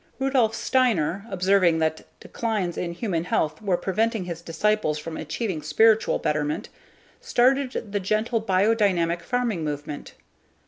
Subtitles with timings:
[0.17, 6.17] Rudolf Steiner, observing that declines in human health were preventing his disciples from achieving spiritual
[6.17, 6.69] betterment
[7.19, 10.15] started the gentle biodynamic farming movement.